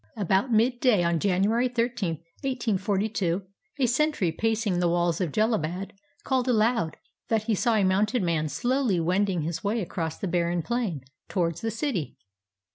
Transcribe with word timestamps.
About 0.17 0.51
midday 0.51 1.03
on 1.03 1.19
January 1.19 1.67
13, 1.67 2.13
1842, 2.41 3.43
a 3.77 3.85
sentry 3.85 4.31
pacing 4.31 4.79
the 4.79 4.89
walls 4.89 5.21
of 5.21 5.31
Jellalabad 5.31 5.91
called 6.23 6.47
aloud 6.47 6.97
that 7.27 7.43
he 7.43 7.53
saw 7.53 7.75
a 7.75 7.83
mounted 7.83 8.23
man 8.23 8.49
slowly 8.49 8.99
wending 8.99 9.43
his 9.43 9.63
way 9.63 9.79
across 9.79 10.17
the 10.17 10.27
barren 10.27 10.63
plain 10.63 11.03
towards 11.29 11.61
the 11.61 11.69
city. 11.69 12.17